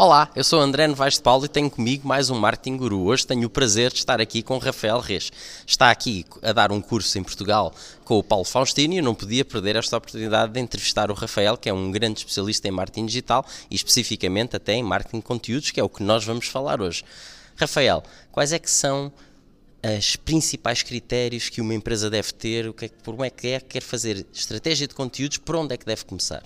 [0.00, 3.00] Olá, eu sou André Novaes de Paulo e tenho comigo mais um Marketing Guru.
[3.00, 5.32] Hoje tenho o prazer de estar aqui com Rafael Reis.
[5.66, 7.74] Está aqui a dar um curso em Portugal
[8.04, 11.56] com o Paulo Faustino e eu não podia perder esta oportunidade de entrevistar o Rafael,
[11.56, 15.72] que é um grande especialista em marketing digital e especificamente até em marketing de conteúdos,
[15.72, 17.02] que é o que nós vamos falar hoje.
[17.56, 19.12] Rafael, quais é que são
[19.98, 23.48] os principais critérios que uma empresa deve ter, o que é, por como é que
[23.48, 26.44] é que quer fazer estratégia de conteúdos, por onde é que deve começar?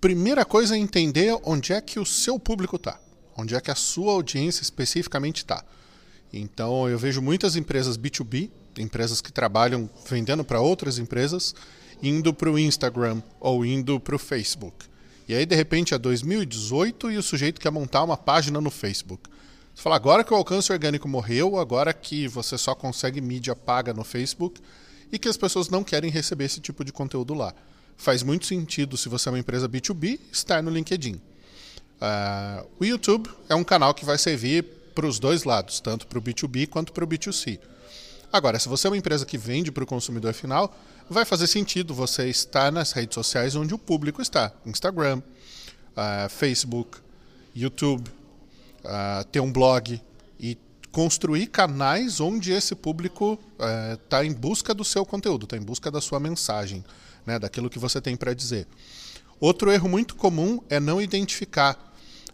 [0.00, 3.00] Primeira coisa é entender onde é que o seu público está,
[3.36, 5.64] onde é que a sua audiência especificamente está.
[6.32, 11.54] Então, eu vejo muitas empresas B2B, empresas que trabalham vendendo para outras empresas,
[12.02, 14.86] indo para o Instagram ou indo para o Facebook.
[15.26, 19.28] E aí, de repente, é 2018 e o sujeito quer montar uma página no Facebook.
[19.74, 23.92] Você fala, agora que o alcance orgânico morreu, agora que você só consegue mídia paga
[23.92, 24.60] no Facebook
[25.10, 27.54] e que as pessoas não querem receber esse tipo de conteúdo lá
[27.98, 31.14] faz muito sentido, se você é uma empresa B2B, estar no LinkedIn.
[32.00, 34.62] Uh, o YouTube é um canal que vai servir
[34.94, 37.58] para os dois lados, tanto para o B2B quanto para o B2C.
[38.32, 40.74] Agora, se você é uma empresa que vende para o consumidor final,
[41.10, 46.98] vai fazer sentido você estar nas redes sociais onde o público está: Instagram, uh, Facebook,
[47.54, 48.08] YouTube,
[48.84, 50.00] uh, ter um blog
[50.38, 50.56] e
[50.92, 53.38] construir canais onde esse público
[53.92, 56.84] está em busca do seu conteúdo, está em busca da sua mensagem
[57.28, 58.66] né, daquilo que você tem para dizer.
[59.38, 61.76] Outro erro muito comum é não identificar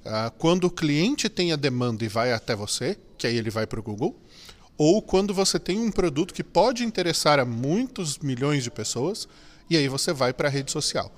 [0.06, 3.66] uh, quando o cliente tem a demanda e vai até você, que aí ele vai
[3.66, 4.16] para o Google,
[4.78, 9.28] ou quando você tem um produto que pode interessar a muitos milhões de pessoas
[9.68, 11.12] e aí você vai para a rede social.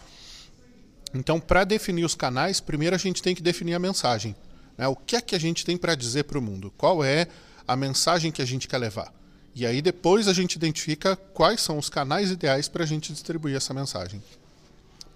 [1.15, 4.35] Então, para definir os canais, primeiro a gente tem que definir a mensagem.
[4.77, 4.89] Né?
[4.89, 6.73] O que é que a gente tem para dizer para o mundo?
[6.77, 7.29] Qual é
[7.69, 9.16] a mensagem que a gente quer levar?
[9.57, 13.57] E aí depois a gente identifica quais são os canais ideais para a gente distribuir
[13.57, 14.23] essa mensagem.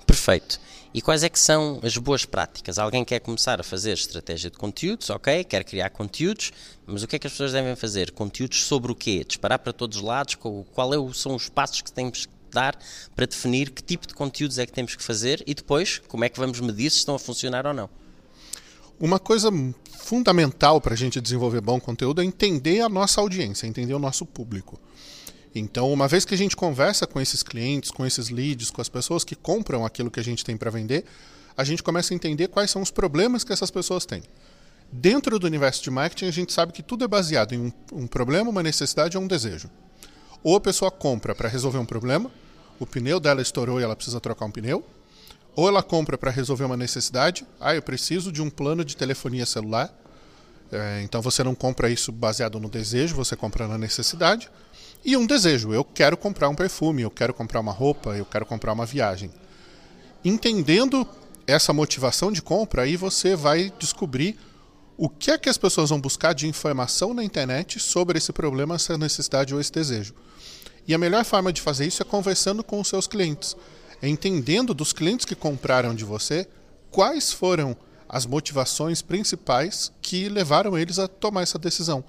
[0.06, 0.58] Perfeito.
[0.94, 2.78] E quais é que são as boas práticas?
[2.78, 6.52] Alguém quer começar a fazer estratégia de conteúdos, ok, quer criar conteúdos,
[6.86, 8.12] mas o que é que as pessoas devem fazer?
[8.12, 9.22] Conteúdos sobre o quê?
[9.28, 10.36] Disparar para todos os lados?
[10.36, 12.78] Qual é são os passos que temos que dar
[13.14, 16.30] para definir que tipo de conteúdos é que temos que fazer e depois como é
[16.30, 17.90] que vamos medir se estão a funcionar ou não?
[18.98, 19.50] Uma coisa
[20.00, 24.26] fundamental para a gente desenvolver bom conteúdo é entender a nossa audiência, entender o nosso
[24.26, 24.80] público.
[25.54, 28.88] Então, uma vez que a gente conversa com esses clientes, com esses leads, com as
[28.88, 31.04] pessoas que compram aquilo que a gente tem para vender,
[31.56, 34.22] a gente começa a entender quais são os problemas que essas pessoas têm.
[34.92, 38.06] Dentro do universo de marketing, a gente sabe que tudo é baseado em um, um
[38.06, 39.68] problema, uma necessidade ou um desejo.
[40.42, 42.30] Ou a pessoa compra para resolver um problema,
[42.78, 44.84] o pneu dela estourou e ela precisa trocar um pneu,
[45.60, 49.44] ou ela compra para resolver uma necessidade, ah, eu preciso de um plano de telefonia
[49.44, 49.94] celular.
[50.72, 54.48] É, então você não compra isso baseado no desejo, você compra na necessidade.
[55.04, 58.46] E um desejo, eu quero comprar um perfume, eu quero comprar uma roupa, eu quero
[58.46, 59.30] comprar uma viagem.
[60.24, 61.06] Entendendo
[61.46, 64.38] essa motivação de compra, aí você vai descobrir
[64.96, 68.76] o que é que as pessoas vão buscar de informação na internet sobre esse problema,
[68.76, 70.14] essa necessidade ou esse desejo.
[70.88, 73.54] E a melhor forma de fazer isso é conversando com os seus clientes
[74.08, 76.48] entendendo dos clientes que compraram de você
[76.90, 77.76] quais foram
[78.08, 82.02] as motivações principais que levaram eles a tomar essa decisão.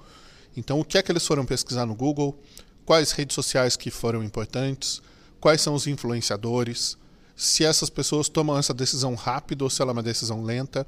[0.56, 2.38] Então, o que é que eles foram pesquisar no Google?
[2.84, 5.00] Quais redes sociais que foram importantes?
[5.40, 6.96] Quais são os influenciadores?
[7.36, 10.86] Se essas pessoas tomam essa decisão rápido ou se ela é uma decisão lenta.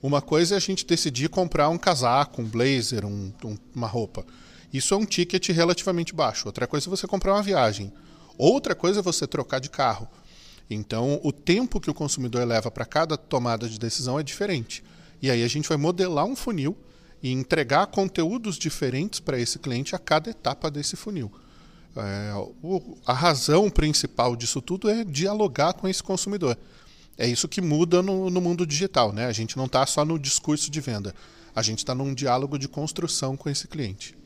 [0.00, 4.24] Uma coisa é a gente decidir comprar um casaco, um blazer, um, um, uma roupa.
[4.72, 6.46] Isso é um ticket relativamente baixo.
[6.46, 7.92] Outra coisa é você comprar uma viagem.
[8.36, 10.08] Outra coisa é você trocar de carro.
[10.68, 14.82] Então, o tempo que o consumidor leva para cada tomada de decisão é diferente.
[15.20, 16.76] E aí a gente vai modelar um funil
[17.22, 21.32] e entregar conteúdos diferentes para esse cliente a cada etapa desse funil.
[21.96, 26.58] É, o, a razão principal disso tudo é dialogar com esse consumidor.
[27.16, 29.12] É isso que muda no, no mundo digital.
[29.12, 29.26] Né?
[29.26, 31.14] A gente não está só no discurso de venda,
[31.54, 34.16] a gente está num diálogo de construção com esse cliente.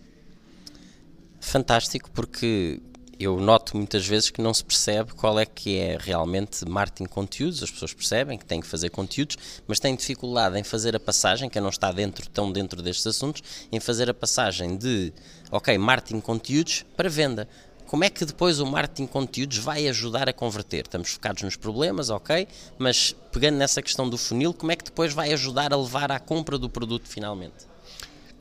[1.41, 2.81] Fantástico, porque
[3.19, 7.63] eu noto muitas vezes que não se percebe qual é que é realmente marketing conteúdos,
[7.65, 9.37] as pessoas percebem que têm que fazer conteúdos,
[9.67, 13.43] mas têm dificuldade em fazer a passagem, que não está dentro, tão dentro destes assuntos,
[13.73, 15.13] em fazer a passagem de,
[15.51, 17.49] ok, marketing conteúdos para venda.
[17.89, 20.85] Como é que depois o marketing conteúdos vai ajudar a converter?
[20.85, 22.47] Estamos focados nos problemas, ok,
[22.79, 26.21] mas pegando nessa questão do funil, como é que depois vai ajudar a levar à
[26.21, 27.67] compra do produto finalmente?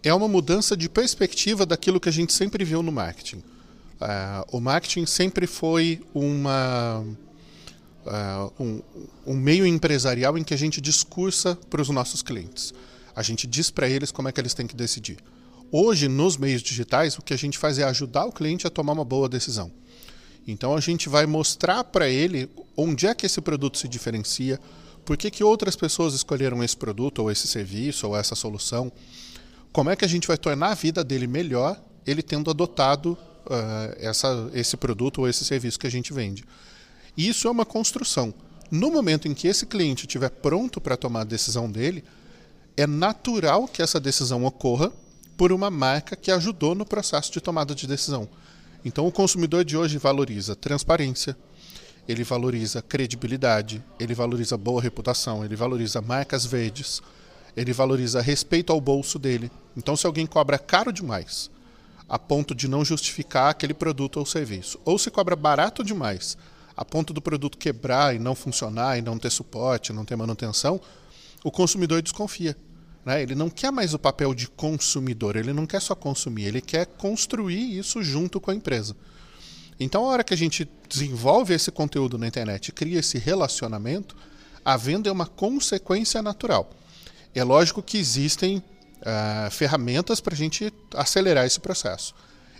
[0.04, 3.42] É uma mudança de perspectiva daquilo que a gente sempre viu no marketing
[4.00, 7.04] Uh, o marketing sempre foi uma,
[8.06, 8.82] uh, um,
[9.26, 12.74] um, meio empresarial em que a gente discursa para os nossos clientes.
[13.16, 15.18] A gente diz para eles como é que eles têm que decidir.
[15.72, 18.94] Hoje, nos meios digitais, o que a gente faz é ajudar o cliente a tomar
[18.94, 19.72] uma boa decisão.
[20.48, 24.60] Então, a gente vai mostrar para ele onde é que esse produto se diferencia,
[25.08, 28.92] Por que, que outras pessoas escolheram esse produto, ou esse serviço, ou essa solução?
[29.72, 33.18] Como é que a gente vai tornar a vida dele melhor, ele tendo adotado
[33.48, 36.46] uh, essa, esse produto ou esse serviço que a gente vende?
[37.18, 38.34] Isso é uma construção.
[38.70, 42.04] No momento em que esse cliente estiver pronto para tomar a decisão dele,
[42.76, 44.92] é natural que essa decisão ocorra
[45.36, 48.28] por uma marca que ajudou no processo de tomada de decisão.
[48.84, 51.36] Então, o consumidor de hoje valoriza transparência,
[52.08, 57.02] ele valoriza credibilidade, ele valoriza boa reputação, ele valoriza marcas verdes,
[57.56, 59.52] ele valoriza respeito ao bolso dele.
[59.76, 61.50] Então, se alguém cobra caro demais,
[62.08, 66.38] a ponto de não justificar aquele produto ou serviço, ou se cobra barato demais,
[66.76, 70.80] a ponto do produto quebrar e não funcionar e não ter suporte, não ter manutenção,
[71.44, 72.56] o consumidor desconfia.
[73.06, 73.22] Né?
[73.22, 76.86] Ele não quer mais o papel de consumidor, ele não quer só consumir, ele quer
[76.86, 78.96] construir isso junto com a empresa.
[79.80, 84.16] Então, a hora que a gente desenvolve esse conteúdo na internet cria esse relacionamento,
[84.66, 86.70] a venda é uma consequência natural.
[87.34, 88.62] É lógico que existem
[89.02, 92.14] uh, ferramentas para a gente acelerar esse processo.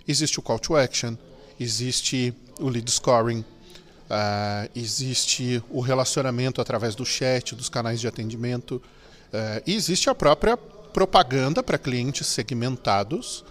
[0.06, 1.16] Existe o call to action,
[1.58, 8.76] existe o lead scoring, uh, existe o relacionamento através do chat, dos canais de atendimento,
[8.76, 13.44] uh, e existe a própria propaganda para clientes segmentados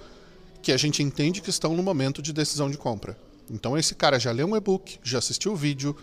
[0.62, 3.18] que a gente entende que estão no momento de decisão de compra.
[3.50, 5.95] Então esse cara já leu um e-book, já assistiu o vídeo,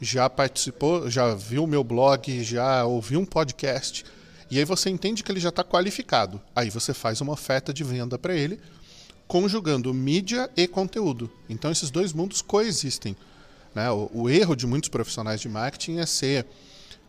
[0.00, 4.04] já participou, já viu meu blog, já ouviu um podcast.
[4.50, 6.40] E aí você entende que ele já está qualificado.
[6.54, 8.58] Aí você faz uma oferta de venda para ele,
[9.28, 11.30] conjugando mídia e conteúdo.
[11.48, 13.16] Então esses dois mundos coexistem.
[13.74, 13.88] Né?
[13.90, 16.46] O, o erro de muitos profissionais de marketing é ser,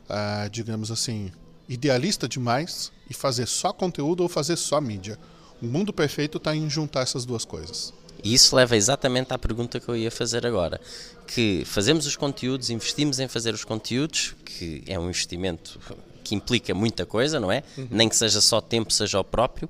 [0.08, 1.32] uh, digamos assim,
[1.68, 5.18] idealista demais e fazer só conteúdo ou fazer só mídia.
[5.60, 7.92] O mundo perfeito está em juntar essas duas coisas.
[8.24, 10.80] E isso leva exatamente à pergunta que eu ia fazer agora.
[11.26, 15.80] Que fazemos os conteúdos, investimos em fazer os conteúdos, que é um investimento
[16.24, 17.64] que implica muita coisa, não é?
[17.78, 17.88] Uhum.
[17.92, 19.70] Nem que seja só tempo, seja o próprio.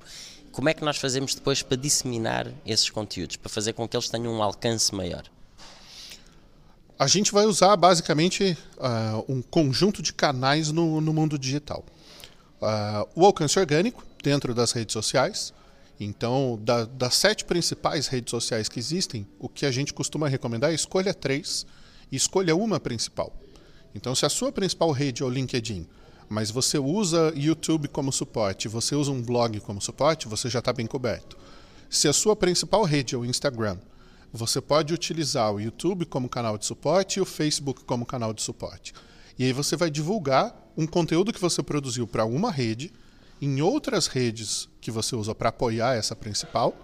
[0.52, 4.08] Como é que nós fazemos depois para disseminar esses conteúdos, para fazer com que eles
[4.08, 5.24] tenham um alcance maior?
[6.98, 11.84] A gente vai usar basicamente uh, um conjunto de canais no, no mundo digital.
[12.60, 15.52] Uh, o alcance orgânico dentro das redes sociais,
[15.98, 20.70] então, da, das sete principais redes sociais que existem, o que a gente costuma recomendar
[20.70, 21.66] é escolha três
[22.10, 23.32] e escolha uma principal.
[23.94, 25.86] Então, se a sua principal rede é o LinkedIn,
[26.32, 30.72] mas você usa YouTube como suporte, você usa um blog como suporte, você já está
[30.72, 31.36] bem coberto.
[31.90, 33.76] Se a sua principal rede é o Instagram,
[34.32, 38.40] você pode utilizar o YouTube como canal de suporte e o Facebook como canal de
[38.40, 38.94] suporte.
[39.38, 42.90] E aí você vai divulgar um conteúdo que você produziu para uma rede
[43.40, 46.74] em outras redes que você usa para apoiar essa principal,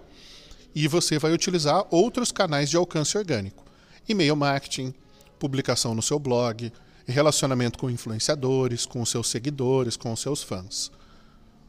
[0.75, 3.65] e você vai utilizar outros canais de alcance orgânico:
[4.07, 4.93] e-mail marketing,
[5.39, 6.71] publicação no seu blog,
[7.11, 10.91] relacionamento com influenciadores, com os seus seguidores, com os seus fãs.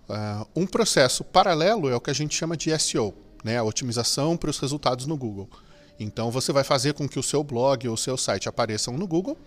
[0.09, 3.15] Uh, um processo paralelo é o que a gente chama de SEO,
[3.45, 5.49] né, a otimização para os resultados no Google.
[5.99, 9.07] Então você vai fazer com que o seu blog ou o seu site apareçam no
[9.07, 9.39] Google,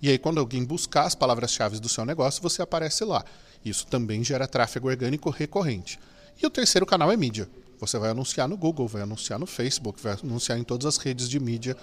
[0.00, 3.24] e aí quando alguém buscar as palavras-chave do seu negócio, você aparece lá.
[3.64, 5.98] Isso também gera tráfego orgânico recorrente.
[6.42, 7.48] E o terceiro canal é mídia.
[7.78, 11.28] Você vai anunciar no Google, vai anunciar no Facebook, vai anunciar em todas as redes
[11.28, 11.76] de mídia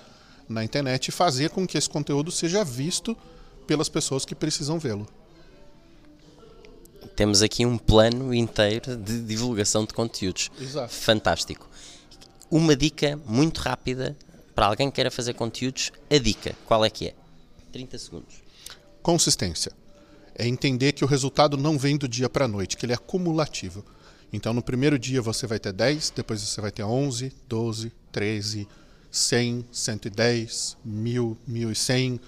[0.47, 3.17] na internet e fazer com que esse conteúdo seja visto
[3.69, 5.07] pelas pessoas que precisam vê-lo.
[7.15, 10.49] Temos aqui um plano inteiro de divulgação de conteúdos.
[10.59, 10.91] Exato.
[10.91, 11.69] Fantástico.
[12.49, 14.17] Uma dica muito rápida
[14.55, 15.91] para alguém que queira fazer conteúdos.
[16.09, 17.13] A dica, qual é que é?
[17.71, 18.41] 30 segundos.
[19.03, 19.71] Consistência
[20.33, 22.95] é entender que o resultado não vem do dia para a noite, que ele é
[22.95, 23.85] acumulativo.
[24.33, 28.67] Então, no primeiro dia você vai ter 10, depois você vai ter 11, 12, 13,
[29.11, 32.19] 100, 110, 1000, 1100,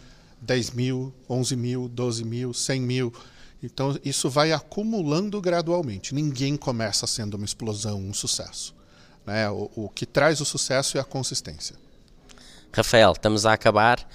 [0.42, 3.14] 10 mil, 11 mil, 12 mil, 100 mil.
[3.64, 6.16] Então, isso vai acumulando gradualmente.
[6.16, 8.76] Ninguém começa sendo uma explosão, um sucesso.
[9.26, 9.50] Né?
[9.50, 11.76] O, o que traz o sucesso é a consistência.
[12.74, 14.08] Rafael, estamos a acabar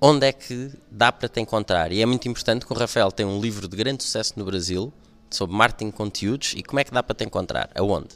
[0.00, 1.92] onde é que dá para te encontrar?
[1.92, 4.92] E é muito importante que o Rafael tem um livro de grande sucesso no Brasil
[5.30, 7.70] sobre marketing conteúdos e como é que dá para te encontrar?
[7.74, 8.08] Aonde?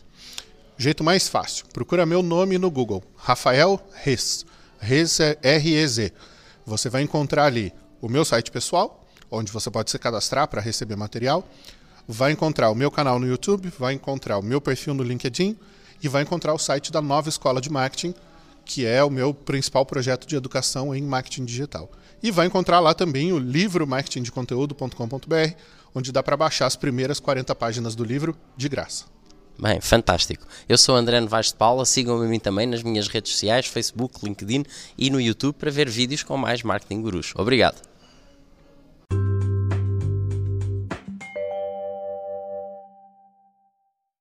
[0.77, 1.65] Jeito mais fácil.
[1.73, 3.03] Procura meu nome no Google.
[3.17, 4.45] Rafael Rez.
[4.79, 6.13] Rez é R-E-Z.
[6.67, 10.97] Você vai encontrar ali o meu site pessoal, onde você pode se cadastrar para receber
[10.97, 11.49] material.
[12.09, 15.57] Vai encontrar o meu canal no YouTube, vai encontrar o meu perfil no LinkedIn
[16.03, 18.15] e vai encontrar o site da nova escola de marketing,
[18.65, 21.89] que é o meu principal projeto de educação em marketing digital.
[22.21, 25.55] E vai encontrar lá também o livro marketingdeconteúdo.com.br,
[25.95, 29.16] onde dá para baixar as primeiras 40 páginas do livro de graça.
[29.59, 30.47] Bem, fantástico.
[30.69, 34.23] Eu sou André Novaes de Paula, sigam-me a mim também nas minhas redes sociais, Facebook,
[34.23, 34.65] LinkedIn
[34.99, 37.33] e no YouTube para ver vídeos com mais marketing gurus.
[37.35, 37.96] Obrigado.